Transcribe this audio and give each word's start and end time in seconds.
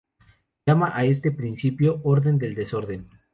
Llama 0.65 0.89
a 0.95 1.03
este 1.05 1.31
principio 1.31 1.99
"orden 2.03 2.39
del 2.39 2.55
desorden". 2.55 3.05